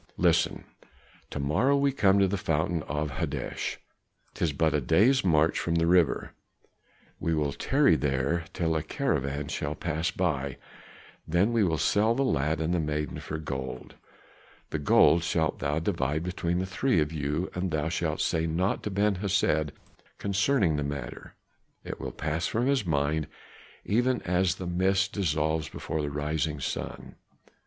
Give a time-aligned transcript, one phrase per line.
[0.17, 0.63] Listen!
[1.29, 3.77] to morrow we come to the fountain of Hodesh,
[4.33, 6.33] 'tis but a day's march from the river;
[7.19, 10.57] we will tarry there till a caravan shall pass by,
[11.27, 13.93] then will we sell the lad and the maiden for gold.
[14.71, 18.81] The gold shalt thou divide between the three of you, and thou shalt say naught
[18.81, 19.71] to Ben Hesed
[20.17, 21.35] concerning the matter;
[21.83, 23.27] it will pass from his mind,
[23.85, 27.17] even as the mist dissolves before the rising sun.